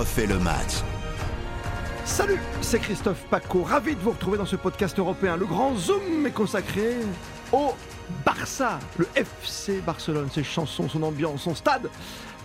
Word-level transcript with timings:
le 0.00 0.38
match. 0.38 0.82
Salut, 2.06 2.40
c'est 2.62 2.78
Christophe 2.78 3.22
Paco, 3.28 3.62
ravi 3.62 3.94
de 3.94 4.00
vous 4.00 4.12
retrouver 4.12 4.38
dans 4.38 4.46
ce 4.46 4.56
podcast 4.56 4.98
européen. 4.98 5.36
Le 5.36 5.44
grand 5.44 5.76
zoom 5.76 6.26
est 6.26 6.30
consacré 6.30 6.96
au 7.52 7.74
Barça, 8.24 8.78
le 8.96 9.06
FC 9.14 9.82
Barcelone, 9.84 10.28
ses 10.32 10.42
chansons, 10.42 10.88
son 10.88 11.02
ambiance, 11.02 11.42
son 11.42 11.54
stade. 11.54 11.90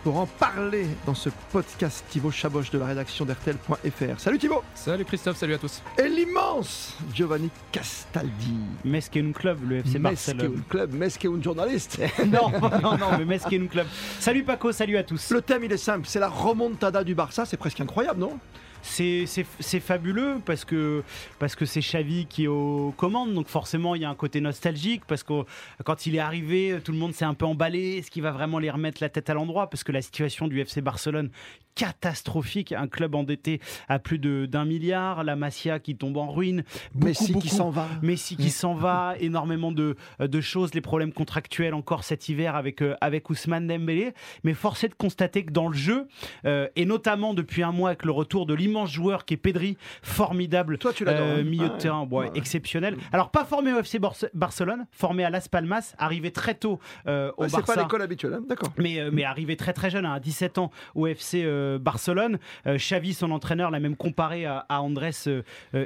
Pour 0.06 0.20
en 0.20 0.28
parler 0.28 0.86
dans 1.08 1.16
ce 1.16 1.30
podcast, 1.52 2.06
Thibaut 2.12 2.30
Chaboche 2.30 2.70
de 2.70 2.78
la 2.78 2.86
rédaction 2.86 3.26
d'RTL.fr. 3.26 4.20
Salut 4.20 4.38
Thibaut 4.38 4.62
Salut 4.76 5.04
Christophe, 5.04 5.36
salut 5.36 5.56
à 5.56 5.58
tous 5.58 5.82
Et 5.98 6.08
l'immense 6.08 6.96
Giovanni 7.12 7.50
Castaldi 7.72 8.54
Mesqueun 8.84 9.34
Club, 9.34 9.68
le 9.68 9.78
FC 9.78 9.98
Barcelone. 9.98 10.38
Mesqueun 10.38 10.64
Club, 10.70 10.94
Mesqueun 10.94 11.42
journaliste 11.44 12.00
non, 12.28 12.52
non, 12.52 12.98
non, 13.00 13.18
mais 13.18 13.26
Mesqueun 13.26 13.68
Club. 13.68 13.88
Salut 14.20 14.44
Paco, 14.44 14.72
salut 14.72 14.96
à 14.98 15.04
tous. 15.04 15.32
Le 15.32 15.42
thème 15.42 15.64
il 15.64 15.72
est 15.72 15.78
simple, 15.78 16.06
c'est 16.08 16.20
la 16.20 16.30
remontada 16.30 17.04
du 17.04 17.16
Barça, 17.16 17.48
c'est 17.48 17.58
presque 17.58 17.82
incroyable, 17.82 18.20
non? 18.20 18.38
C'est 18.86 19.80
fabuleux 19.80 20.38
parce 20.46 20.66
que 20.66 21.04
parce 21.40 21.56
que 21.56 21.66
c'est 21.66 21.82
Xavi 21.82 22.26
qui 22.28 22.46
est 22.46 22.48
aux 22.48 22.94
commandes, 22.98 23.34
donc 23.34 23.48
forcément 23.48 23.96
il 23.96 24.02
y 24.02 24.06
a 24.06 24.10
un 24.10 24.16
côté 24.16 24.42
nostalgique 24.42 25.04
parce 25.08 25.24
que 25.24 25.44
quand 25.84 26.06
il 26.06 26.16
est 26.16 26.20
arrivé, 26.20 26.80
tout 26.84 26.92
le 26.92 26.98
monde 26.98 27.14
s'est 27.14 27.26
un 27.26 27.34
peu 27.34 27.46
emballé. 27.46 27.98
Est-ce 27.98 28.12
qu'il 28.12 28.24
va 28.24 28.32
vraiment 28.32 28.60
les 28.60 28.70
remettre 28.70 29.02
la 29.02 29.10
tête 29.10 29.30
à 29.30 29.34
l'endroit? 29.34 29.70
Parce 29.70 29.84
que 29.84 29.92
la 29.92 30.02
situation 30.02 30.48
du 30.48 30.60
FC 30.60 30.82
Barcelone 30.82 31.30
catastrophique, 31.76 32.72
un 32.72 32.88
club 32.88 33.16
endetté 33.16 33.60
à 33.90 34.00
plus 34.00 34.18
d'un 34.18 34.64
milliard, 34.64 35.26
la 35.26 35.36
Masia 35.36 35.80
qui 35.80 35.96
tombe 35.98 36.16
en 36.18 36.32
ruine, 36.32 36.64
Messi 36.96 37.34
qui 37.34 37.50
s'en 37.50 37.70
va, 37.70 37.88
Messi 38.02 38.38
qui 38.38 38.50
s'en 38.50 38.76
va, 38.76 39.16
énormément 39.20 39.74
de, 39.74 39.98
de 40.20 40.42
choses, 40.42 40.74
les 40.74 40.82
problèmes 40.82 41.12
contractuels 41.12 41.74
encore 41.74 42.04
cet 42.04 42.30
hiver 42.30 42.56
avec 42.56 42.82
euh, 42.82 42.96
avec 43.02 43.30
Ousmane 43.30 43.68
Dembélé, 43.68 44.14
mais 44.44 44.54
force 44.54 44.84
est 44.84 44.90
de 44.90 44.94
constater 44.94 45.46
que 45.46 45.52
dans 45.52 45.68
le 45.68 45.76
jeu 45.76 46.08
euh, 46.46 46.68
et 46.76 46.86
notamment 46.86 47.34
depuis 47.34 47.62
un 47.62 47.72
mois 47.72 47.90
avec 47.90 48.06
le 48.06 48.12
retour 48.12 48.46
de 48.46 48.54
l'immense 48.54 48.75
joueur 48.86 49.24
qui 49.24 49.36
est 49.36 49.38
Pedri, 49.38 49.78
formidable 50.02 50.78
Toi, 50.78 50.92
tu 50.92 51.06
euh, 51.08 51.40
hein. 51.40 51.44
milieu 51.44 51.70
de 51.70 51.78
terrain, 51.78 52.08
exceptionnel. 52.36 52.98
Alors 53.14 53.32
pas 53.32 53.46
formé 53.46 53.72
au 53.72 53.80
FC 53.80 54.00
Barcelone, 54.34 54.86
formé 54.92 55.24
à 55.24 55.30
Las 55.30 55.48
Palmas, 55.48 55.96
arrivé 55.98 56.32
très 56.32 56.56
tôt 56.56 56.80
euh, 57.08 57.32
au 57.38 57.44
Barça. 57.44 57.62
C'est 57.66 57.76
pas 57.76 57.82
l'école 57.82 58.02
habituelle, 58.02 58.34
hein, 58.34 58.44
d'accord. 58.48 58.74
Mais, 58.78 59.00
euh, 59.00 59.10
mais 59.14 59.24
arrivé 59.24 59.56
très 59.56 59.72
très 59.72 59.90
jeune, 59.90 60.06
hein, 60.06 60.14
à 60.14 60.20
17 60.20 60.58
ans 60.58 60.72
au 60.96 61.08
FC 61.08 61.46
Barcelone. 61.80 62.40
Xavi, 62.66 63.14
son 63.14 63.32
entraîneur, 63.32 63.72
l'a 63.72 63.80
même 63.80 63.96
comparé 63.96 64.46
à, 64.46 64.66
Andrés 64.70 65.12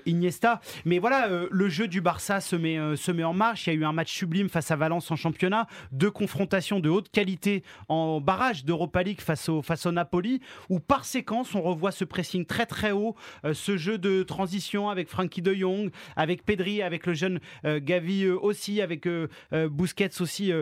Iniesta. 0.05 0.61
Mais 0.85 0.99
voilà, 0.99 1.27
le 1.49 1.69
jeu 1.69 1.87
du 1.87 2.01
Barça 2.01 2.39
se 2.41 2.55
met, 2.55 2.77
se 2.95 3.11
met 3.11 3.23
en 3.23 3.33
marche. 3.33 3.67
Il 3.67 3.73
y 3.73 3.77
a 3.77 3.79
eu 3.79 3.85
un 3.85 3.91
match 3.91 4.11
sublime 4.11 4.49
face 4.49 4.71
à 4.71 4.75
Valence 4.75 5.11
en 5.11 5.15
championnat, 5.15 5.67
deux 5.91 6.11
confrontations 6.11 6.79
de 6.79 6.89
haute 6.89 7.09
qualité 7.09 7.63
en 7.87 8.21
barrage 8.21 8.65
d'Europa 8.65 9.03
League 9.03 9.21
face 9.21 9.49
au, 9.49 9.61
face 9.61 9.85
au 9.85 9.91
Napoli, 9.91 10.41
où 10.69 10.79
par 10.79 11.05
séquence 11.05 11.55
on 11.55 11.61
revoit 11.61 11.91
ce 11.91 12.05
pressing 12.05 12.45
très 12.45 12.65
très 12.65 12.78
très 12.79 12.91
haut. 12.91 13.15
Euh, 13.43 13.53
ce 13.53 13.75
jeu 13.75 13.97
de 13.97 14.23
transition 14.23 14.89
avec 14.89 15.09
Frankie 15.09 15.41
de 15.41 15.53
Jong, 15.53 15.91
avec 16.15 16.45
Pedri, 16.45 16.81
avec 16.81 17.05
le 17.05 17.13
jeune 17.13 17.39
euh, 17.65 17.81
Gavi 17.83 18.23
euh, 18.23 18.37
aussi, 18.41 18.81
avec 18.81 19.07
Busquets 19.51 20.21
aussi, 20.21 20.53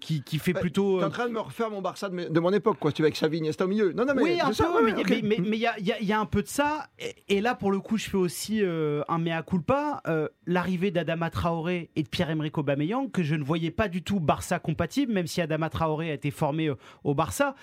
qui, 0.00 0.22
qui, 0.22 0.38
fait 0.38 0.54
plutôt. 0.54 1.00
T'es 1.00 1.04
en 1.04 1.10
train 1.10 1.28
de 1.28 1.32
me 1.32 1.40
refaire 1.40 1.70
mon 1.70 1.82
Barça 1.82 2.08
de, 2.08 2.40
mon 2.40 2.52
époque, 2.52 2.78
quoi. 2.78 2.92
Tu 2.92 3.02
veux 3.02 3.06
avec 3.06 3.16
Xavi, 3.16 3.38
Iniesta 3.38 3.64
au 3.64 3.68
milieu. 3.68 3.92
Non, 3.92 4.04
non, 4.04 4.14
mais. 4.14 4.22
Oui, 4.22 4.40
un 4.40 4.50
peu, 4.50 4.92
mais 5.22 5.56
il 5.56 5.60
y, 5.60 5.66
a, 5.66 5.78
y, 5.78 6.12
a, 6.12 6.20
un 6.20 6.26
peu 6.26 6.42
de 6.42 6.48
ça. 6.48 6.88
Et, 7.28 7.40
là, 7.40 7.54
pour 7.54 7.70
le 7.70 7.80
coup, 7.80 7.98
je 7.98 8.08
fais 8.08 8.16
aussi 8.16 8.62
un 8.62 9.18
mea 9.18 9.42
culpa. 9.42 10.02
L'arrivée 10.46 10.90
d'Adama 10.90 11.30
Traoré 11.30 11.90
et 11.96 12.02
de 12.02 12.08
Pierre-Emerick 12.08 12.56
Aubameyang, 12.56 13.10
que 13.10 13.22
je 13.22 13.34
ne 13.34 13.44
voyais 13.44 13.70
pas 13.70 13.88
du 13.88 14.02
tout 14.02 14.20
Barça 14.20 14.58
compatible, 14.58 15.12
même 15.12 15.26
si 15.26 15.40
Adama 15.40 15.68
Traoré 15.68 16.10
a 16.10 16.14
été 16.14 16.30
formé 16.30 16.70
au 17.04 17.14
Barça 17.14 17.54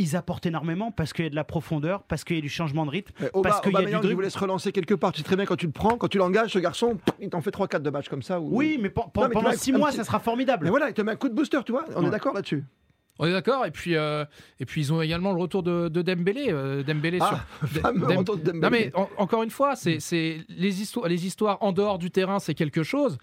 ils 0.00 0.16
apportent 0.16 0.46
énormément 0.46 0.90
parce 0.90 1.12
qu'il 1.12 1.24
y 1.24 1.26
a 1.26 1.30
de 1.30 1.36
la 1.36 1.44
profondeur, 1.44 2.02
parce 2.04 2.24
qu'il 2.24 2.36
y 2.36 2.38
a 2.38 2.42
du 2.42 2.48
changement 2.48 2.86
de 2.86 2.90
rythme, 2.90 3.12
parce 3.42 3.60
qu'il 3.60 3.72
y 3.72 3.76
a 3.76 3.84
du 3.84 3.92
dribble. 3.92 4.14
vous 4.14 4.20
laisse 4.22 4.36
relancer 4.36 4.72
quelque 4.72 4.94
part. 4.94 5.12
Tu 5.12 5.18
sais 5.18 5.24
très 5.24 5.36
bien 5.36 5.44
quand 5.44 5.56
tu 5.56 5.66
le 5.66 5.72
prends, 5.72 5.96
quand 5.96 6.08
tu 6.08 6.18
l'engages, 6.18 6.52
ce 6.52 6.58
garçon, 6.58 6.98
il 7.20 7.28
t'en 7.28 7.42
fait 7.42 7.50
3-4 7.50 7.82
de 7.82 7.90
matchs 7.90 8.08
comme 8.08 8.22
ça. 8.22 8.40
Oui, 8.40 8.78
mais, 8.80 8.88
pendant 8.90 9.52
6 9.52 9.72
mois, 9.72 9.92
ça 9.92 10.02
sera 10.04 10.18
formidable. 10.18 10.64
Mais 10.64 10.70
voilà, 10.70 10.88
il 10.88 10.94
te 10.94 11.02
met 11.02 11.12
un 11.12 11.16
coup 11.16 11.28
de 11.28 11.34
booster, 11.34 11.60
tu 11.64 11.72
vois. 11.72 11.84
On 11.94 12.06
est 12.06 12.10
d'accord 12.10 12.34
là-dessus. 12.34 12.64
On 13.18 13.26
est 13.26 13.32
d'accord. 13.32 13.66
Et 13.66 13.70
puis, 13.70 13.96
euh, 13.96 14.24
et 14.58 14.64
puis 14.64 14.80
ils 14.80 14.92
ont 14.94 15.02
également 15.02 15.34
le 15.34 15.40
retour 15.40 15.62
de, 15.62 15.88
Dembélé. 15.88 16.46
Euh, 16.48 16.82
Dembélé 16.82 17.18
ah, 17.20 17.44
sur. 17.70 17.92
Non 18.54 18.70
mais 18.70 18.92
encore 19.18 19.42
une 19.42 19.50
fois, 19.50 19.76
c'est 19.76 19.98
les 20.48 20.80
histoires, 20.80 21.08
les 21.08 21.26
histoires 21.26 21.58
en 21.60 21.72
dehors 21.72 21.98
du 21.98 22.10
terrain, 22.10 22.38
c'est 22.38 22.54
quelque 22.54 22.82
chose 22.82 23.18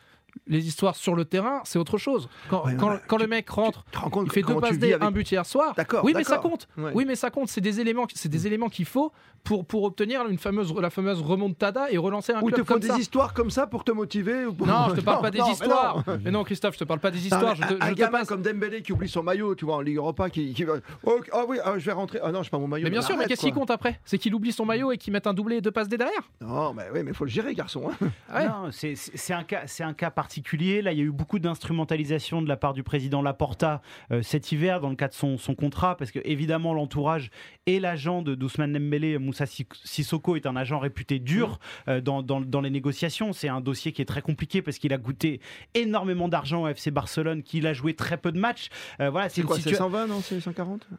les 0.48 0.68
histoires 0.68 0.96
sur 0.96 1.16
le 1.16 1.26
terrain, 1.26 1.62
c'est 1.64 1.80
autre 1.80 1.98
chose. 1.98 2.30
Quand, 2.50 2.66
quand, 3.08 3.18
le 3.18 3.28
mec 3.28 3.50
rentre, 3.50 3.84
il 4.24 4.32
fait 4.32 4.42
deux 4.42 4.60
passes 4.60 4.80
D, 4.80 4.96
un 5.00 5.12
but 5.12 5.30
hier 5.30 5.46
soir. 5.46 5.76
Oui, 6.04 6.14
mais 6.16 6.24
ça 6.24 6.38
compte. 6.38 6.68
Oui, 6.78 7.06
mais 7.06 7.16
ça 7.16 7.30
compte. 7.30 7.50
C'est 7.50 7.62
des 7.62 7.80
éléments, 7.80 8.06
c'est 8.14 8.30
des 8.30 8.48
éléments 8.48 8.70
qu'il 8.70 8.86
faut 8.86 9.12
pour, 9.44 9.66
pour 9.66 9.84
obtenir 9.84 10.28
une 10.28 10.38
fameuse, 10.38 10.74
la 10.76 10.90
fameuse 10.90 11.22
remontada 11.22 11.90
et 11.90 11.98
relancer 11.98 12.34
un 12.34 12.42
ou 12.42 12.48
club 12.48 12.60
te 12.60 12.66
faut 12.66 12.80
des 12.80 13.00
histoires 13.00 13.34
comme 13.34 13.50
ça 13.50 13.66
pour 13.66 13.84
te 13.84 13.92
motiver 13.92 14.46
Non, 14.46 14.90
je 14.90 14.96
te 14.96 15.02
parle 15.02 15.22
pas 15.22 15.32
des 15.32 15.40
histoires. 15.40 16.04
Mais 16.24 16.32
non. 16.32 16.44
Christophe, 16.44 16.76
je 16.76 16.80
te 16.80 16.84
parle 16.84 17.00
pas 17.00 17.12
des 17.12 17.26
histoires. 17.26 17.56
je 17.56 17.64
te, 17.64 17.84
un, 17.84 17.92
gamin 17.94 18.24
comme 18.26 18.42
Dembélé 18.42 18.82
qui 18.82 18.94
oublie 18.94 19.10
son 19.10 19.24
maillot, 19.24 19.56
tu 19.56 19.66
vois, 19.66 19.76
en 19.76 19.82
Ligue 19.82 19.98
Europa, 19.98 20.30
qui, 20.30 20.54
qui 20.54 20.66
oh, 20.66 20.80
oh, 21.04 21.46
oui, 21.48 21.58
oh, 21.66 21.72
je 21.78 21.86
vais 21.86 21.92
rentrer. 21.92 22.20
Ah 22.22 22.32
non, 22.32 22.44
je 22.44 22.50
pas 22.50 22.58
mon 22.58 22.68
maillot. 22.68 22.84
Mais 22.84 22.90
bien 22.90 23.02
sûr, 23.02 23.18
mais 23.18 23.26
qu'est-ce 23.26 23.42
qui 23.42 23.52
compte 23.52 23.72
après? 23.72 24.00
C'est 24.06 24.18
qu'il 24.18 24.34
oublie 24.34 24.52
son 24.52 24.66
maillot 24.66 24.92
et 24.92 24.98
qu'il 24.98 25.14
mette 25.14 25.28
un 25.28 25.34
doublé 25.34 25.58
et 25.58 25.62
deux 25.62 25.72
passes 25.72 25.88
D 25.88 25.98
derrière? 25.98 26.30
Non, 26.42 26.74
mais 26.74 26.86
oui, 26.94 27.04
mais 27.04 27.14
faut 27.14 27.26
le 27.26 27.30
gérer, 27.30 27.54
garçon. 27.54 27.90
Hein. 28.34 28.70
c'est 28.72 29.34
un 29.34 29.44
cas, 29.44 29.64
c'est 29.66 29.84
un 29.84 29.94
cas 29.94 30.12
particulier. 30.28 30.82
Là, 30.82 30.92
il 30.92 30.98
y 30.98 31.02
a 31.02 31.06
eu 31.06 31.12
beaucoup 31.12 31.40
d'instrumentalisation 31.40 32.42
de 32.42 32.50
la 32.50 32.58
part 32.58 32.74
du 32.74 32.84
président 32.84 33.22
Laporta 33.22 33.82
euh, 34.12 34.22
cet 34.22 34.52
hiver 34.52 34.82
dans 34.82 34.90
le 34.90 34.98
cadre 34.98 35.14
de 35.14 35.18
son, 35.18 35.38
son 35.38 35.56
contrat, 35.56 35.96
parce 35.96 36.12
que 36.12 36.20
évidemment 36.26 36.74
l'entourage 36.74 37.32
et 37.66 37.80
l'agent 37.80 38.22
de 38.22 38.36
Dousman 38.36 38.74
Dembélé, 38.74 39.20
Moussa 39.20 39.46
Sissoko, 39.46 40.36
est 40.36 40.46
un 40.46 40.58
agent 40.58 40.80
réputé 40.80 41.20
dur 41.20 41.48
mmh. 41.88 41.90
euh, 41.90 42.02
dans, 42.02 42.24
dans, 42.24 42.42
dans, 42.42 42.60
les 42.60 42.70
négociations. 42.70 43.32
C'est 43.32 43.48
un 43.48 43.62
dossier 43.62 43.94
qui 43.94 44.02
est 44.02 44.06
très 44.06 44.22
compliqué 44.22 44.62
parce 44.62 44.80
qu'il 44.80 44.92
a 44.92 44.98
goûté 44.98 45.40
énormément 45.74 46.28
d'argent 46.28 46.64
au 46.64 46.68
FC 46.68 46.92
Barcelone, 46.92 47.42
qu'il 47.42 47.66
a 47.66 47.72
joué 47.72 47.94
très 47.94 48.18
peu 48.18 48.34
de 48.34 48.40
matchs. 48.40 48.68
Euh, 49.00 49.10
voilà, 49.10 49.30
c'est 49.30 49.44
quoi, 49.44 49.58
c'est 49.58 49.76
120 49.76 50.08
non, 50.08 50.20
c'est 50.20 50.42
140 50.42 50.90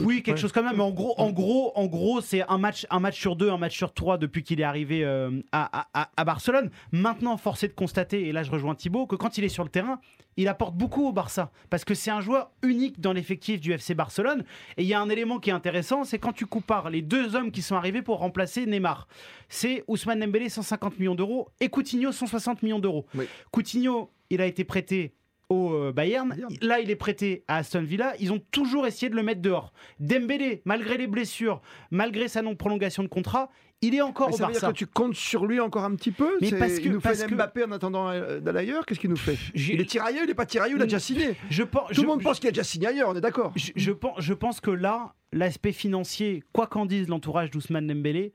Oui, 0.00 0.22
quelque 0.22 0.38
chose 0.38 0.52
comme 0.52 0.66
ça. 0.66 0.74
Mais 0.74 0.82
en 0.82 0.90
gros, 0.90 1.14
en 1.16 1.30
gros, 1.32 1.72
en 1.74 1.86
gros, 1.86 2.20
c'est 2.20 2.42
un 2.50 2.58
match, 2.58 2.86
un 2.90 3.00
match 3.00 3.18
sur 3.18 3.34
deux, 3.34 3.50
un 3.50 3.56
match 3.56 3.74
sur 3.74 3.94
trois 3.94 4.18
depuis 4.18 4.42
qu'il 4.42 4.60
est 4.60 4.64
arrivé 4.64 5.04
à, 5.52 5.86
à, 5.94 6.10
à, 6.14 6.24
Barcelone. 6.24 6.68
Maintenant, 6.92 7.38
forcé 7.38 7.66
de 7.66 7.72
constater, 7.72 8.28
et 8.28 8.32
là 8.32 8.42
je 8.42 8.50
rejoins 8.50 8.63
Thibaut, 8.72 9.06
que 9.06 9.16
quand 9.16 9.36
il 9.36 9.44
est 9.44 9.50
sur 9.50 9.64
le 9.64 9.68
terrain, 9.68 10.00
il 10.38 10.48
apporte 10.48 10.74
beaucoup 10.74 11.06
au 11.06 11.12
Barça 11.12 11.50
parce 11.68 11.84
que 11.84 11.92
c'est 11.92 12.10
un 12.10 12.22
joueur 12.22 12.50
unique 12.62 13.00
dans 13.00 13.12
l'effectif 13.12 13.60
du 13.60 13.72
FC 13.72 13.94
Barcelone. 13.94 14.44
Et 14.78 14.82
il 14.82 14.88
y 14.88 14.94
a 14.94 15.00
un 15.00 15.10
élément 15.10 15.38
qui 15.38 15.50
est 15.50 15.52
intéressant, 15.52 16.04
c'est 16.04 16.18
quand 16.18 16.32
tu 16.32 16.46
compares 16.46 16.88
les 16.88 17.02
deux 17.02 17.36
hommes 17.36 17.50
qui 17.50 17.60
sont 17.60 17.76
arrivés 17.76 18.00
pour 18.00 18.18
remplacer 18.18 18.64
Neymar. 18.64 19.06
C'est 19.48 19.84
Ousmane 19.88 20.20
Dembélé 20.20 20.48
150 20.48 20.98
millions 20.98 21.14
d'euros 21.14 21.48
et 21.60 21.68
Coutinho 21.68 22.12
160 22.12 22.62
millions 22.62 22.78
d'euros. 22.78 23.04
Coutinho, 23.50 24.10
il 24.30 24.40
a 24.40 24.46
été 24.46 24.64
prêté 24.64 25.14
au 25.54 25.74
euh, 25.74 25.92
Bayern. 25.92 26.36
Là, 26.60 26.80
il 26.80 26.90
est 26.90 26.96
prêté 26.96 27.44
à 27.48 27.58
Aston 27.58 27.82
Villa. 27.82 28.14
Ils 28.20 28.32
ont 28.32 28.40
toujours 28.50 28.86
essayé 28.86 29.08
de 29.08 29.16
le 29.16 29.22
mettre 29.22 29.40
dehors. 29.40 29.72
Dembélé, 30.00 30.62
malgré 30.64 30.96
les 30.96 31.06
blessures, 31.06 31.60
malgré 31.90 32.28
sa 32.28 32.42
non-prolongation 32.42 33.02
de 33.02 33.08
contrat, 33.08 33.50
il 33.82 33.94
est 33.94 34.00
encore 34.00 34.28
mais 34.28 34.34
au 34.34 34.38
ça 34.38 34.46
Veut 34.46 34.52
dire 34.52 34.68
que 34.68 34.72
tu 34.72 34.86
comptes 34.86 35.14
sur 35.14 35.46
lui 35.46 35.60
encore 35.60 35.84
un 35.84 35.94
petit 35.94 36.10
peu 36.10 36.38
Mais 36.40 36.50
parce 36.52 36.78
que, 36.78 36.84
il 36.84 36.92
nous 36.92 37.00
fait 37.00 37.30
Mbappé 37.30 37.64
en 37.64 37.72
attendant 37.72 38.08
euh, 38.08 38.40
d'aller 38.40 38.60
ailleurs. 38.60 38.86
Qu'est-ce 38.86 39.00
qu'il 39.00 39.10
nous 39.10 39.16
fait 39.16 39.36
Il 39.54 39.80
est 39.80 39.88
tiraillé, 39.88 40.20
il 40.22 40.26
n'est 40.26 40.34
pas 40.34 40.46
tiraillé, 40.46 40.74
il 40.74 40.80
a 40.80 40.84
déjà 40.84 40.98
signé. 40.98 41.36
Je, 41.50 41.62
Tout 41.62 42.02
le 42.02 42.06
monde 42.06 42.22
pense 42.22 42.38
qu'il 42.38 42.48
a 42.48 42.52
déjà 42.52 42.64
signé 42.64 42.88
ailleurs, 42.88 43.10
on 43.10 43.16
est 43.16 43.20
d'accord. 43.20 43.52
Je, 43.56 43.92
pense, 43.92 44.20
je 44.20 44.32
pense 44.32 44.60
que 44.60 44.70
là, 44.70 45.14
l'aspect 45.32 45.72
financier, 45.72 46.42
quoi 46.52 46.66
qu'en 46.66 46.86
dise 46.86 47.08
l'entourage 47.08 47.50
d'Ousmane 47.50 47.86
Dembélé, 47.86 48.32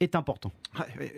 est 0.00 0.14
important. 0.14 0.50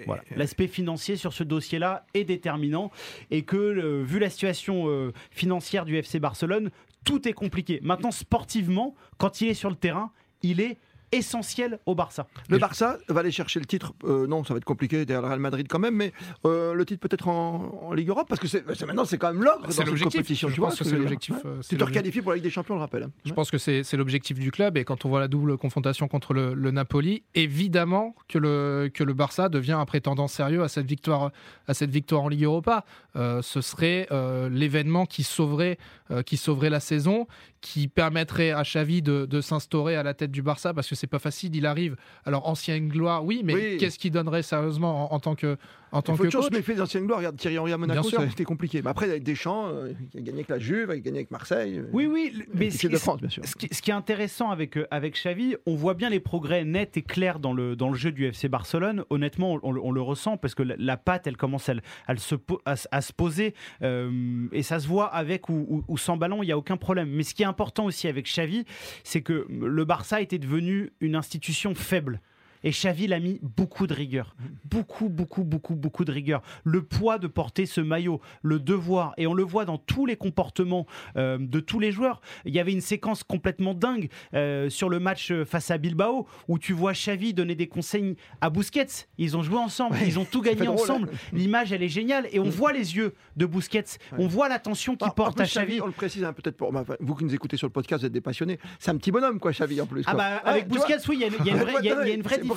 voilà. 0.06 0.22
L'aspect 0.36 0.66
financier 0.66 1.16
sur 1.16 1.32
ce 1.32 1.44
dossier-là 1.44 2.04
est 2.14 2.24
déterminant 2.24 2.90
et 3.30 3.42
que, 3.42 4.02
vu 4.02 4.18
la 4.18 4.28
situation 4.28 4.88
euh, 4.88 5.12
financière 5.30 5.84
du 5.84 5.96
FC 5.96 6.18
Barcelone, 6.18 6.70
tout 7.04 7.26
est 7.28 7.32
compliqué. 7.32 7.80
Maintenant, 7.82 8.10
sportivement, 8.10 8.94
quand 9.18 9.40
il 9.40 9.48
est 9.48 9.54
sur 9.54 9.70
le 9.70 9.76
terrain, 9.76 10.12
il 10.42 10.60
est 10.60 10.78
essentiel 11.12 11.78
au 11.84 11.94
Barça. 11.94 12.26
Le 12.48 12.58
Barça 12.58 12.98
va 13.08 13.20
aller 13.20 13.30
chercher 13.30 13.60
le 13.60 13.66
titre. 13.66 13.92
Euh, 14.04 14.26
non, 14.26 14.44
ça 14.44 14.54
va 14.54 14.58
être 14.58 14.64
compliqué 14.64 15.04
derrière 15.04 15.22
le 15.22 15.28
Real 15.28 15.40
Madrid 15.40 15.66
quand 15.68 15.78
même, 15.78 15.94
mais 15.94 16.12
euh, 16.46 16.72
le 16.72 16.84
titre 16.86 17.06
peut-être 17.06 17.28
en, 17.28 17.92
Ligue 17.92 18.08
Europe 18.08 18.26
parce 18.26 18.40
que 18.40 18.48
c'est 18.48 18.66
maintenant 18.86 19.04
c'est 19.04 19.18
quand 19.18 19.32
même 19.32 19.42
l'ordre 19.44 19.66
dans 19.66 19.70
cette 19.70 19.86
compétition. 19.86 20.48
tu 20.48 20.60
vois, 20.60 20.70
c'est 20.70 20.90
l'objectif. 20.90 21.34
Euh, 21.44 21.60
tu 21.68 21.76
te 21.76 21.84
requalifies 21.84 22.22
pour 22.22 22.32
la 22.32 22.36
Ligue 22.36 22.44
des 22.44 22.50
Champions, 22.50 22.74
on 22.74 22.78
le 22.78 22.82
rappelle. 22.82 23.02
Hein. 23.02 23.10
Je 23.26 23.32
pense 23.34 23.50
que 23.50 23.58
c'est 23.58 23.92
l'objectif 23.92 24.38
du 24.38 24.50
club 24.50 24.78
et 24.78 24.84
quand 24.84 25.04
on 25.04 25.10
voit 25.10 25.20
la 25.20 25.28
double 25.28 25.58
confrontation 25.58 26.08
contre 26.08 26.32
le, 26.32 26.70
Napoli, 26.72 27.22
évidemment 27.34 28.16
que 28.28 28.38
le 28.38 28.90
que 28.92 29.04
le 29.04 29.12
Barça 29.12 29.50
devient 29.50 29.72
un 29.72 29.84
prétendant 29.84 30.26
sérieux 30.26 30.62
à 30.62 30.68
cette 30.68 30.86
victoire 30.86 31.30
à 31.68 31.74
cette 31.74 31.90
victoire 31.90 32.22
en 32.22 32.28
Ligue 32.28 32.44
Europa. 32.44 32.84
ce 33.14 33.60
serait 33.60 34.08
l'événement 34.50 35.04
qui 35.04 35.22
sauverait 35.22 35.76
qui 36.24 36.38
sauverait 36.38 36.70
la 36.70 36.80
saison, 36.80 37.26
qui 37.60 37.88
permettrait 37.88 38.52
à 38.52 38.62
Xavi 38.62 39.02
de, 39.02 39.26
de 39.26 39.40
s'instaurer 39.40 39.96
à 39.96 40.02
la 40.02 40.14
tête 40.14 40.30
du 40.30 40.40
Barça 40.40 40.72
parce 40.72 40.88
que 40.88 40.94
c'est 41.02 41.08
pas 41.08 41.18
facile. 41.18 41.56
Il 41.56 41.66
arrive, 41.66 41.96
alors 42.24 42.48
ancienne 42.48 42.88
gloire, 42.88 43.24
oui, 43.24 43.42
mais 43.44 43.76
qu'est-ce 43.76 43.98
qu'il 43.98 44.12
donnerait 44.12 44.44
sérieusement 44.44 45.12
en, 45.12 45.18
tant 45.18 45.34
que 45.34 45.56
en 45.92 46.02
tant 46.02 46.14
il 46.14 46.16
faut 46.16 46.22
que 46.24 46.28
toujours 46.28 46.42
coach. 46.46 46.52
se 46.52 46.56
méfier 46.58 46.74
des 46.74 46.80
anciennes 46.80 47.04
gloires. 47.04 47.18
Regarde 47.20 47.36
Thierry 47.36 47.58
Henry 47.58 47.72
à 47.72 47.78
Monaco, 47.78 48.08
c'était 48.30 48.44
compliqué. 48.44 48.82
Mais 48.82 48.90
après, 48.90 49.08
avec 49.10 49.22
Deschamps, 49.22 49.68
euh, 49.68 49.92
il 50.14 50.20
a 50.20 50.22
gagné 50.22 50.38
avec 50.38 50.48
la 50.48 50.58
Juve, 50.58 50.88
il 50.88 50.92
a 50.92 50.98
gagné 51.00 51.18
avec 51.18 51.30
Marseille. 51.30 51.78
euh, 51.78 51.88
Oui, 51.92 52.06
oui, 52.06 52.42
mais 52.54 52.70
ce, 52.70 52.88
de 52.88 52.96
France, 52.96 53.20
bien 53.20 53.28
sûr. 53.28 53.44
ce 53.44 53.54
qui, 53.54 53.68
ce 53.72 53.80
qui 53.82 53.90
est 53.90 53.94
intéressant 53.94 54.50
avec, 54.50 54.76
euh, 54.76 54.86
avec 54.90 55.14
Xavi, 55.14 55.56
on 55.66 55.74
voit 55.74 55.94
bien 55.94 56.08
les 56.10 56.20
progrès 56.20 56.64
nets 56.64 56.96
et 56.96 57.02
clairs 57.02 57.38
dans 57.38 57.52
le, 57.52 57.76
dans 57.76 57.88
le 57.90 57.96
jeu 57.96 58.10
du 58.12 58.26
FC 58.26 58.48
Barcelone. 58.48 59.04
Honnêtement, 59.10 59.58
on, 59.62 59.76
on 59.76 59.90
le 59.92 60.00
ressent 60.02 60.36
parce 60.36 60.54
que 60.54 60.62
la, 60.62 60.74
la 60.78 60.96
patte, 60.96 61.26
elle 61.26 61.36
commence 61.36 61.68
à, 61.68 61.74
à, 62.06 62.16
se, 62.16 62.34
à, 62.64 62.74
à 62.90 63.00
se 63.00 63.12
poser 63.12 63.54
euh, 63.82 64.46
et 64.52 64.62
ça 64.62 64.78
se 64.80 64.86
voit 64.88 65.06
avec 65.06 65.48
ou, 65.48 65.66
ou, 65.68 65.84
ou 65.88 65.98
sans 65.98 66.16
ballon, 66.16 66.42
il 66.42 66.46
n'y 66.46 66.52
a 66.52 66.58
aucun 66.58 66.76
problème. 66.76 67.10
Mais 67.10 67.22
ce 67.22 67.34
qui 67.34 67.42
est 67.42 67.46
important 67.46 67.84
aussi 67.84 68.08
avec 68.08 68.26
Xavi, 68.26 68.64
c'est 69.04 69.20
que 69.20 69.46
le 69.50 69.84
Barça 69.84 70.20
était 70.20 70.38
devenu 70.38 70.90
une 71.00 71.16
institution 71.16 71.74
faible. 71.74 72.20
Et 72.64 72.70
Xavi 72.70 73.06
l'a 73.06 73.20
mis 73.20 73.40
beaucoup 73.42 73.86
de 73.86 73.94
rigueur. 73.94 74.34
Beaucoup, 74.64 75.08
beaucoup, 75.08 75.44
beaucoup, 75.44 75.74
beaucoup 75.74 76.04
de 76.04 76.12
rigueur. 76.12 76.42
Le 76.64 76.82
poids 76.82 77.18
de 77.18 77.26
porter 77.26 77.66
ce 77.66 77.80
maillot, 77.80 78.20
le 78.42 78.58
devoir. 78.58 79.14
Et 79.16 79.26
on 79.26 79.34
le 79.34 79.42
voit 79.42 79.64
dans 79.64 79.78
tous 79.78 80.06
les 80.06 80.16
comportements 80.16 80.86
euh, 81.16 81.38
de 81.40 81.60
tous 81.60 81.80
les 81.80 81.92
joueurs. 81.92 82.20
Il 82.44 82.54
y 82.54 82.60
avait 82.60 82.72
une 82.72 82.80
séquence 82.80 83.22
complètement 83.22 83.74
dingue 83.74 84.08
euh, 84.34 84.70
sur 84.70 84.88
le 84.88 85.00
match 85.00 85.32
face 85.44 85.70
à 85.70 85.78
Bilbao 85.78 86.26
où 86.48 86.58
tu 86.58 86.72
vois 86.72 86.92
Xavi 86.92 87.34
donner 87.34 87.54
des 87.54 87.66
conseils 87.66 88.16
à 88.40 88.50
Busquets. 88.50 89.08
Ils 89.18 89.36
ont 89.36 89.42
joué 89.42 89.58
ensemble, 89.58 89.96
ouais, 89.96 90.06
ils 90.06 90.18
ont 90.18 90.24
tout 90.24 90.40
gagné 90.40 90.66
drôle, 90.66 90.80
ensemble. 90.80 91.08
Hein. 91.12 91.16
L'image, 91.32 91.72
elle 91.72 91.82
est 91.82 91.88
géniale. 91.88 92.28
Et 92.32 92.38
on 92.38 92.48
voit 92.48 92.72
les 92.72 92.96
yeux 92.96 93.14
de 93.36 93.46
Busquets. 93.46 93.84
Ouais. 94.12 94.18
On 94.18 94.26
voit 94.26 94.48
l'attention 94.48 94.96
qu'il 94.96 95.10
porte 95.12 95.36
plus, 95.36 95.44
à 95.44 95.46
Xavi. 95.46 95.80
On 95.80 95.86
le 95.86 95.92
précise 95.92 96.24
hein, 96.24 96.32
peut-être 96.32 96.56
pour 96.56 96.68
enfin, 96.74 96.96
vous 97.00 97.14
qui 97.14 97.24
nous 97.24 97.34
écoutez 97.34 97.56
sur 97.56 97.66
le 97.66 97.72
podcast, 97.72 98.02
vous 98.02 98.06
êtes 98.06 98.12
des 98.12 98.20
passionnés. 98.20 98.58
C'est 98.78 98.90
un 98.90 98.96
petit 98.96 99.10
bonhomme, 99.10 99.38
quoi, 99.40 99.52
Xavi, 99.52 99.80
en 99.80 99.86
plus. 99.86 100.04
Ah 100.06 100.14
bah, 100.14 100.36
avec 100.44 100.68
Busquets, 100.68 100.98
oui, 101.08 101.18
il 101.20 101.44
y, 101.44 101.48
y, 101.48 101.50
a 101.50 101.54
une 101.54 101.60
vraie, 101.60 101.74
y 101.82 101.90
a, 101.90 102.06
y 102.06 102.10
a 102.10 102.14
une 102.14 102.22
vraie 102.22 102.38
différence. 102.38 102.51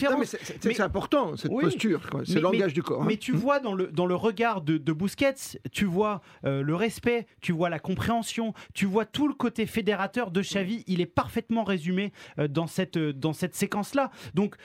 C'est 0.61 0.79
important, 0.79 1.35
cette 1.35 1.51
oui, 1.51 1.63
posture. 1.63 2.01
C'est 2.25 2.35
le 2.35 2.41
langage 2.41 2.73
du 2.73 2.83
corps. 2.83 3.03
Mais 3.03 3.13
hein. 3.13 3.17
tu 3.19 3.31
vois 3.31 3.59
dans 3.59 3.73
le, 3.73 3.87
dans 3.87 4.05
le 4.05 4.15
regard 4.15 4.61
de, 4.61 4.77
de 4.77 4.93
Busquets, 4.93 5.57
tu 5.71 5.85
vois 5.85 6.21
euh, 6.45 6.61
le 6.61 6.75
respect, 6.75 7.27
tu 7.41 7.51
vois 7.51 7.69
la 7.69 7.79
compréhension, 7.79 8.53
tu 8.73 8.85
vois 8.85 9.05
tout 9.05 9.27
le 9.27 9.33
côté 9.33 9.65
fédérateur 9.65 10.31
de 10.31 10.41
Xavi. 10.41 10.83
Il 10.87 11.01
est 11.01 11.05
parfaitement 11.05 11.63
résumé 11.63 12.11
euh, 12.39 12.47
dans 12.47 12.67
cette, 12.67 12.97
euh, 12.97 13.13
dans 13.13 13.33
cette 13.33 13.55
séquence-là. 13.55 14.11
Donc, 14.33 14.55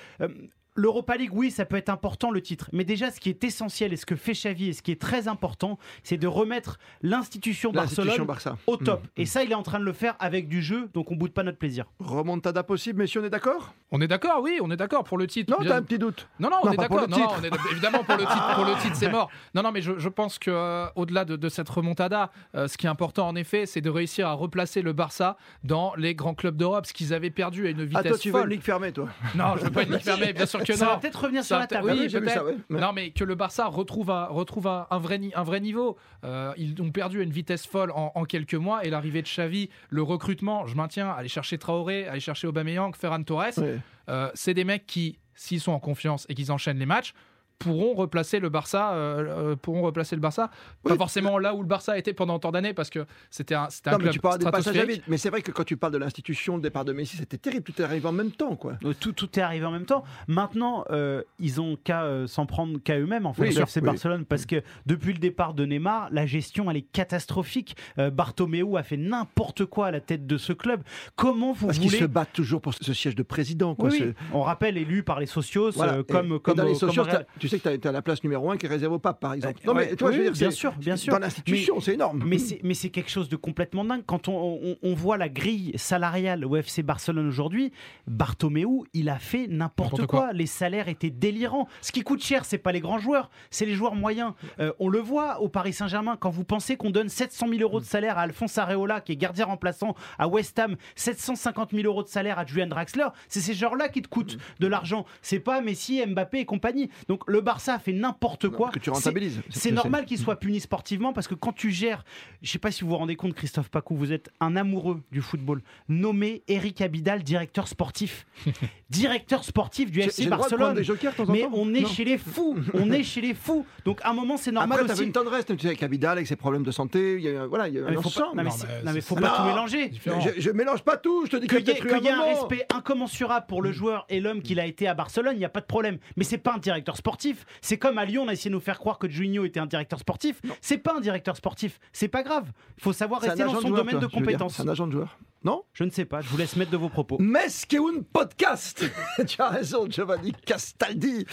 L'Europa 0.80 1.18
League, 1.18 1.32
oui, 1.34 1.50
ça 1.50 1.66
peut 1.66 1.76
être 1.76 1.90
important 1.90 2.30
le 2.30 2.40
titre, 2.40 2.70
mais 2.72 2.84
déjà 2.84 3.10
ce 3.10 3.20
qui 3.20 3.28
est 3.28 3.44
essentiel 3.44 3.92
et 3.92 3.96
ce 3.96 4.06
que 4.06 4.16
fait 4.16 4.32
Xavi 4.32 4.70
et 4.70 4.72
ce 4.72 4.80
qui 4.80 4.92
est 4.92 5.00
très 5.00 5.28
important, 5.28 5.78
c'est 6.02 6.16
de 6.16 6.26
remettre 6.26 6.78
l'institution 7.02 7.70
Barcelone 7.70 8.24
Barça. 8.24 8.56
au 8.66 8.78
top. 8.78 9.02
Mmh. 9.02 9.20
Et 9.20 9.26
ça, 9.26 9.44
il 9.44 9.52
est 9.52 9.54
en 9.54 9.62
train 9.62 9.78
de 9.78 9.84
le 9.84 9.92
faire 9.92 10.16
avec 10.20 10.48
du 10.48 10.62
jeu, 10.62 10.88
donc 10.94 11.10
on 11.10 11.16
boude 11.16 11.32
pas 11.32 11.42
notre 11.42 11.58
plaisir. 11.58 11.84
Remontada 11.98 12.62
possible, 12.62 13.00
messieurs, 13.00 13.20
on 13.20 13.24
est 13.24 13.30
d'accord? 13.30 13.74
On 13.92 14.00
est 14.00 14.08
d'accord, 14.08 14.40
oui, 14.42 14.58
on 14.62 14.70
est 14.70 14.76
d'accord 14.76 15.04
pour 15.04 15.18
le 15.18 15.26
titre. 15.26 15.52
Non, 15.52 15.62
t'as 15.62 15.76
un 15.76 15.82
petit 15.82 15.98
doute. 15.98 16.28
Non, 16.38 16.48
non, 16.48 16.56
on 16.62 16.66
non, 16.66 16.72
est 16.72 16.76
d'accord. 16.76 17.06
Non, 17.08 17.18
non, 17.18 17.28
on 17.38 17.42
est 17.44 17.72
évidemment 17.72 18.02
pour 18.02 18.16
le 18.16 18.24
titre, 18.24 18.54
pour 18.54 18.64
le 18.64 18.74
titre, 18.80 18.96
c'est 18.96 19.10
mort. 19.10 19.28
Non, 19.54 19.62
non, 19.62 19.72
mais 19.72 19.82
je, 19.82 19.98
je 19.98 20.08
pense 20.08 20.38
que 20.38 20.50
euh, 20.50 20.86
au-delà 20.96 21.26
de, 21.26 21.36
de, 21.36 21.48
cette 21.50 21.68
remontada, 21.68 22.30
euh, 22.54 22.68
ce 22.68 22.78
qui 22.78 22.86
est 22.86 22.88
important 22.88 23.28
en 23.28 23.36
effet, 23.36 23.66
c'est 23.66 23.82
de 23.82 23.90
réussir 23.90 24.28
à 24.28 24.32
replacer 24.32 24.80
le 24.80 24.94
Barça 24.94 25.36
dans 25.62 25.92
les 25.96 26.14
grands 26.14 26.34
clubs 26.34 26.56
d'Europe, 26.56 26.86
ce 26.86 26.94
qu'ils 26.94 27.12
avaient 27.12 27.30
perdu 27.30 27.66
à 27.66 27.70
une 27.70 27.84
vitesse 27.84 28.02
ah, 28.06 28.08
toi, 28.08 28.18
tu 28.18 28.30
folle. 28.30 28.40
veux 28.40 28.46
une 28.46 28.52
ligue 28.52 28.62
fermée, 28.62 28.92
toi 28.92 29.08
Non, 29.34 29.56
je 29.58 29.64
veux 29.64 29.70
pas 29.70 29.82
une 29.82 29.92
ligue 29.92 30.00
fermée, 30.00 30.32
bien 30.32 30.46
sûr 30.46 30.62
que 30.62 30.69
ça 30.74 30.86
non. 30.86 30.90
va 30.92 30.96
peut-être 30.98 31.22
revenir 31.22 31.44
sur 31.44 31.58
la 31.58 31.66
table. 31.66 31.90
Oui, 31.90 32.10
ça, 32.10 32.44
ouais. 32.44 32.56
Non, 32.70 32.92
mais 32.92 33.10
que 33.10 33.24
le 33.24 33.34
Barça 33.34 33.66
retrouve 33.66 34.10
un, 34.10 34.26
retrouve 34.26 34.66
un, 34.66 34.86
un 34.90 34.98
vrai, 34.98 35.20
un 35.34 35.42
vrai 35.42 35.60
niveau. 35.60 35.96
Euh, 36.24 36.52
ils 36.56 36.80
ont 36.80 36.90
perdu 36.90 37.20
à 37.20 37.22
une 37.22 37.30
vitesse 37.30 37.66
folle 37.66 37.90
en, 37.92 38.12
en 38.14 38.24
quelques 38.24 38.54
mois 38.54 38.84
et 38.84 38.90
l'arrivée 38.90 39.22
de 39.22 39.28
Xavi, 39.28 39.70
le 39.88 40.02
recrutement, 40.02 40.66
je 40.66 40.76
maintiens, 40.76 41.10
aller 41.10 41.28
chercher 41.28 41.58
Traoré, 41.58 42.06
aller 42.06 42.20
chercher 42.20 42.46
Aubameyang, 42.46 42.94
Ferran 42.94 43.22
Torres, 43.22 43.58
ouais. 43.58 43.78
euh, 44.08 44.30
c'est 44.34 44.54
des 44.54 44.64
mecs 44.64 44.86
qui, 44.86 45.18
s'ils 45.34 45.60
sont 45.60 45.72
en 45.72 45.80
confiance 45.80 46.26
et 46.28 46.34
qu'ils 46.34 46.52
enchaînent 46.52 46.78
les 46.78 46.86
matchs, 46.86 47.14
pourront 47.60 47.94
replacer 47.94 48.40
le 48.40 48.48
Barça, 48.48 48.92
euh, 48.94 49.54
pourront 49.54 49.82
replacer 49.82 50.16
le 50.16 50.20
Barça. 50.20 50.50
Oui, 50.84 50.88
pas 50.92 50.96
forcément 50.96 51.38
là 51.38 51.54
où 51.54 51.60
le 51.60 51.68
Barça 51.68 51.96
était 51.98 52.14
pendant 52.14 52.38
tant 52.40 52.50
d'années, 52.50 52.72
parce 52.74 52.90
que 52.90 53.06
c'était 53.30 53.54
un, 53.54 53.68
c'était 53.70 53.90
un 53.90 53.92
non, 53.92 53.98
club 53.98 54.08
mais 54.08 54.12
tu 54.14 54.18
parles 54.18 54.38
des 54.38 54.44
passages 54.46 54.58
à 54.58 54.62
stratosphérique. 54.70 54.96
vide. 55.02 55.02
Mais 55.08 55.18
c'est 55.18 55.28
vrai 55.30 55.42
que 55.42 55.52
quand 55.52 55.64
tu 55.64 55.76
parles 55.76 55.92
de 55.92 55.98
l'institution, 55.98 56.56
le 56.56 56.62
départ 56.62 56.84
de 56.86 56.92
Messi, 56.92 57.16
c'était 57.18 57.36
terrible. 57.38 57.62
Tout 57.64 57.80
est 57.80 57.84
arrivé 57.84 58.08
en 58.08 58.12
même 58.12 58.30
temps, 58.32 58.56
quoi. 58.56 58.72
Euh, 58.84 58.94
Tout, 58.98 59.12
tout 59.12 59.38
est 59.38 59.42
arrivé 59.42 59.64
en 59.66 59.70
même 59.70 59.84
temps. 59.84 60.02
Maintenant, 60.26 60.84
euh, 60.90 61.22
ils 61.38 61.60
ont 61.60 61.76
qu'à 61.84 62.04
euh, 62.04 62.26
s'en 62.26 62.46
prendre 62.46 62.78
qu'à 62.82 62.98
eux-mêmes, 62.98 63.26
en 63.26 63.34
fait, 63.34 63.42
Oui, 63.42 63.52
sur 63.52 63.62
FC 63.64 63.80
oui. 63.80 63.86
Barcelone, 63.86 64.24
parce 64.24 64.46
que 64.46 64.62
depuis 64.86 65.12
le 65.12 65.18
départ 65.18 65.52
de 65.54 65.66
Neymar, 65.66 66.08
la 66.12 66.24
gestion, 66.26 66.70
elle 66.70 66.78
est 66.78 66.90
catastrophique. 66.92 67.76
Euh, 67.98 68.10
Bartomeu 68.10 68.64
a 68.76 68.82
fait 68.82 68.96
n'importe 68.96 69.66
quoi 69.66 69.88
à 69.88 69.90
la 69.90 70.00
tête 70.00 70.26
de 70.26 70.38
ce 70.38 70.54
club. 70.54 70.82
Comment 71.14 71.52
vous 71.52 71.66
Parce 71.66 71.78
qu'ils 71.78 71.88
voulez... 71.88 72.00
se 72.00 72.04
battent 72.06 72.32
toujours 72.32 72.62
pour 72.62 72.72
ce 72.72 72.94
siège 72.94 73.14
de 73.16 73.22
président, 73.22 73.74
quoi. 73.74 73.90
On 74.32 74.40
rappelle, 74.42 74.78
élu 74.78 75.02
par 75.02 75.20
les 75.20 75.26
socios, 75.26 75.70
Voilà. 75.72 75.94
euh, 75.94 76.00
Et- 76.08 76.12
comme, 76.12 76.34
et 76.36 76.40
comme, 76.40 76.54
dans 76.56 76.64
les 76.64 76.70
comme 76.70 76.78
socios, 76.88 77.04
t'as- 77.04 77.24
tu 77.38 77.48
sais 77.50 77.58
que 77.58 77.76
tu 77.76 77.88
as, 77.88 77.92
la 77.92 78.02
place 78.02 78.22
numéro 78.24 78.50
1 78.50 78.56
qui 78.56 78.66
est 78.66 78.68
réservée 78.68 78.94
au 78.96 78.98
pape, 78.98 79.20
par 79.20 79.34
exemple. 79.34 79.60
non, 79.66 79.74
mais 79.74 79.88
tu 79.94 79.96
vois, 80.04 80.12
je 80.12 80.16
veux 80.18 80.22
oui, 80.24 80.30
dire, 80.30 80.38
bien 80.40 80.50
c'est- 80.50 80.56
sûr, 80.56 80.72
bien 80.76 80.96
sûr. 80.96 81.12
Dans 81.12 81.18
l'institution, 81.18 81.80
c'est 81.80 81.94
énorme. 81.94 82.22
Mais 82.26 82.38
c'est, 82.38 82.60
mais 82.62 82.74
c'est 82.74 82.90
quelque 82.90 83.10
chose 83.10 83.28
de 83.28 83.36
complètement 83.36 83.84
dingue. 83.84 84.02
Quand 84.06 84.28
on, 84.28 84.58
on- 84.62 84.76
on 84.82 84.94
voit 84.94 85.16
la 85.16 85.28
grille 85.28 85.72
salariale 85.76 86.44
au 86.44 86.56
FC 86.56 86.82
Barcelone 86.82 87.26
aujourd'hui, 87.28 87.72
Bartomeu, 88.06 88.66
il 88.92 89.08
a 89.08 89.18
fait 89.18 89.46
n'importe 89.48 89.92
N'importe 89.92 90.06
quoi. 90.06 90.20
quoi. 90.26 90.32
Les 90.32 90.46
salaires 90.46 90.88
étaient 90.88 91.10
délirants. 91.10 91.68
Ce 91.80 91.92
qui 91.92 92.02
coûte 92.02 92.22
cher, 92.22 92.44
c'est 92.44 92.58
pas 92.58 92.72
les 92.72 92.80
grands 92.80 92.98
joueurs, 92.98 93.30
c'est 93.50 93.64
les 93.66 93.74
joueurs 93.74 93.94
moyens. 93.94 94.32
Euh, 94.58 94.72
on 94.78 94.88
le 94.88 94.98
voit 94.98 95.40
au 95.40 95.48
Paris 95.48 95.72
Saint-Germain, 95.72 96.16
quand 96.18 96.30
vous 96.30 96.44
pensez 96.44 96.76
qu'on 96.76 96.90
donne 96.90 97.08
700 97.08 97.48
000 97.48 97.60
euros 97.62 97.80
de 97.80 97.84
salaire 97.84 98.18
à 98.18 98.22
Alphonse 98.22 98.56
Areola, 98.58 99.00
qui 99.00 99.12
est 99.12 99.16
gardien 99.16 99.46
remplaçant 99.46 99.94
à 100.18 100.28
West 100.28 100.58
Ham, 100.58 100.76
750 100.96 101.70
000 101.72 101.84
euros 101.86 102.02
de 102.02 102.08
salaire 102.08 102.38
à 102.38 102.44
Julian 102.46 102.66
Draxler, 102.66 103.06
c'est 103.28 103.40
ces 103.40 103.54
joueurs-là 103.54 103.88
qui 103.88 104.02
te 104.02 104.08
coûtent 104.08 104.38
de 104.58 104.66
l'argent. 104.66 105.04
C'est 105.22 105.40
pas 105.40 105.60
Messi, 105.60 106.04
Mbappé 106.06 106.40
et 106.40 106.44
compagnie. 106.44 106.90
Donc 107.08 107.22
le 107.26 107.39
Barça 107.40 107.74
a 107.74 107.78
fait 107.78 107.92
n'importe 107.92 108.44
Non, 108.44 108.50
quoi. 108.50 108.68
que 108.70 108.78
tu 108.78 108.84
C'est- 108.86 108.90
rentabilises. 108.90 109.40
c'est 109.50 109.70
normal 109.72 110.04
qu'il 110.04 110.18
soit 110.18 110.36
puni 110.36 110.60
sportivement 110.60 111.12
parce 111.12 111.28
que 111.28 111.34
quand 111.34 111.52
tu 111.52 111.70
gères, 111.70 112.04
je 112.42 112.50
sais 112.50 112.58
pas 112.58 112.70
si 112.70 112.84
vous 112.84 112.90
vous 112.90 112.96
rendez 112.96 113.16
compte, 113.16 113.34
Christophe 113.34 113.68
Pacou, 113.70 113.96
vous 113.96 114.12
êtes 114.12 114.30
un 114.40 114.56
amoureux 114.56 115.00
du 115.12 115.20
football. 115.22 115.62
Nommé 115.88 116.42
Eric 116.48 116.80
Abidal 116.80 117.22
directeur 117.22 117.68
sportif. 117.68 118.26
directeur 118.90 119.44
sportif 119.44 119.90
du 119.90 120.00
FC 120.00 120.22
le 120.22 120.24
de 120.26 120.30
Barcelone. 120.30 120.74
des 120.74 120.84
jokers 120.84 121.12
de 121.12 121.16
temps 121.18 121.28
en 121.28 121.32
Mais 121.32 121.42
temps 121.42 121.50
on 121.52 121.74
est 121.74 121.80
Non. 121.82 121.88
chez 121.88 122.04
les 122.04 122.18
fous. 122.18 122.56
On 122.74 122.90
est 122.92 123.02
chez 123.02 123.20
les 123.20 123.34
fous. 123.34 123.64
Donc 123.84 124.00
à 124.02 124.10
un 124.10 124.12
moment, 124.14 124.36
c'est 124.36 124.50
normal 124.52 124.80
Après, 124.80 124.92
aussi. 124.92 125.04
une 125.04 125.12
tendresse, 125.12 125.44
tu 125.46 125.58
sais, 125.58 125.68
avec 125.68 125.82
Abidal, 125.82 126.12
avec 126.12 126.26
ses 126.26 126.36
problèmes 126.36 126.62
de 126.62 126.70
santé. 126.70 127.16
Il 127.16 127.22
y 127.22 127.28
a, 127.28 127.46
voilà, 127.46 127.68
il 127.68 127.74
y 127.74 127.78
a 127.78 127.82
Non, 127.82 127.86
un 127.88 127.90
mais 127.90 127.96
faut 128.02 128.10
pas, 128.10 128.20
non, 128.20 128.32
mais 128.34 128.44
Non, 128.84 128.92
mais 128.92 129.00
faut 129.00 129.14
pas 129.16 129.36
tout 129.36 129.42
mélanger. 129.44 129.90
Je, 130.04 130.40
je 130.40 130.50
mélange 130.50 130.82
pas 130.82 130.96
tout, 130.96 131.24
je 131.26 131.30
te 131.30 131.36
dis 131.36 131.46
Qu'il 131.46 131.60
y, 131.60 131.64
y 131.64 131.70
a 131.70 131.74
qu'il 131.74 132.04
y 132.04 132.08
ait 132.08 132.10
un 132.10 132.22
respect 132.22 132.66
incommensurable 132.74 133.46
pour 133.48 133.62
le 133.62 133.72
joueur 133.72 134.06
et 134.08 134.20
l'homme 134.20 134.42
qu'il 134.42 134.58
a 134.60 134.66
été 134.66 134.88
à 134.88 134.94
Barcelone, 134.94 135.34
il 135.34 135.38
n'y 135.38 135.44
a 135.44 135.48
pas 135.50 135.60
de 135.60 135.66
problème. 135.66 135.98
Mais 136.16 136.24
c'est 136.24 136.38
pas 136.38 136.54
un 136.54 136.58
directeur 136.58 136.96
sportif. 136.96 137.29
C'est 137.60 137.78
comme 137.78 137.98
à 137.98 138.04
Lyon, 138.04 138.24
on 138.24 138.28
a 138.28 138.32
essayé 138.32 138.50
de 138.50 138.54
nous 138.54 138.60
faire 138.60 138.78
croire 138.78 138.98
que 138.98 139.08
Juninho 139.08 139.44
était 139.44 139.60
un 139.60 139.66
directeur 139.66 139.98
sportif. 139.98 140.40
C'est 140.60 140.78
pas 140.78 140.94
un 140.96 141.00
directeur 141.00 141.36
sportif. 141.36 141.78
C'est 141.92 142.08
pas 142.08 142.22
grave. 142.22 142.50
Il 142.78 142.82
faut 142.82 142.92
savoir 142.92 143.20
rester 143.20 143.44
dans 143.44 143.50
agent 143.50 143.60
son 143.60 143.68
joueur, 143.68 143.80
domaine 143.80 143.98
toi, 143.98 144.08
de 144.08 144.12
compétences. 144.12 144.54
C'est 144.56 144.62
un 144.62 144.68
agent 144.68 144.86
de 144.86 144.92
joueur. 144.92 145.18
Non 145.42 145.64
Je 145.72 145.84
ne 145.84 145.90
sais 145.90 146.04
pas, 146.04 146.20
je 146.20 146.28
vous 146.28 146.36
laisse 146.36 146.56
mettre 146.56 146.70
de 146.70 146.76
vos 146.76 146.90
propos. 146.90 147.16
Meskeun 147.18 148.04
Podcast 148.12 148.84
Tu 149.26 149.40
as 149.40 149.48
raison, 149.48 149.88
Giovanni 149.88 150.32
Castaldi 150.44 151.24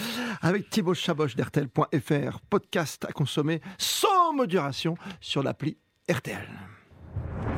Avec 0.41 0.69
Thibaut 0.69 0.93
Chaboch 0.93 1.35
d'RTL.fr. 1.35 2.39
Podcast 2.49 3.05
à 3.05 3.11
consommer 3.11 3.61
sans 3.77 4.33
modération 4.33 4.95
sur 5.19 5.43
l'appli 5.43 5.77
RTL. 6.09 6.47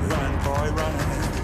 Run, 0.10 0.44
boy, 0.44 0.70
run. 0.70 1.39